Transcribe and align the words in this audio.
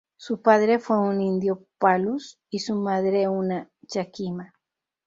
Su 0.17 0.41
padre 0.41 0.79
fue 0.79 0.97
un 0.99 1.21
indio 1.21 1.67
Palus 1.77 2.39
y 2.49 2.57
su 2.61 2.73
madre 2.73 3.27
una 3.27 3.69
Yakima. 3.83 4.51